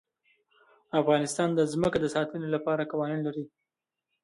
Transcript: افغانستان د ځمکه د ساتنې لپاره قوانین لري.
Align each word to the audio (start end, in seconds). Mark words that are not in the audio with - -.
افغانستان 1.01 1.49
د 1.55 1.59
ځمکه 1.71 1.97
د 2.01 2.05
ساتنې 2.15 2.47
لپاره 2.55 2.89
قوانین 2.91 3.19
لري. 3.27 3.45